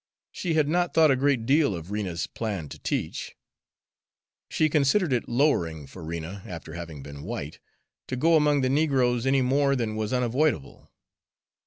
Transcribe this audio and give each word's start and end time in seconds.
She 0.31 0.55
had 0.55 0.67
not 0.67 0.95
thought 0.95 1.11
a 1.11 1.15
great 1.15 1.45
deal 1.45 1.75
of 1.75 1.91
Rena's 1.91 2.25
plan 2.25 2.69
to 2.69 2.79
teach; 2.79 3.35
she 4.49 4.67
considered 4.67 5.13
it 5.13 5.29
lowering 5.29 5.85
for 5.85 6.03
Rena, 6.03 6.41
after 6.43 6.73
having 6.73 7.03
been 7.03 7.21
white, 7.21 7.59
to 8.07 8.15
go 8.15 8.35
among 8.35 8.61
the 8.61 8.69
negroes 8.69 9.27
any 9.27 9.43
more 9.43 9.75
than 9.75 9.95
was 9.95 10.11
unavoidable. 10.11 10.89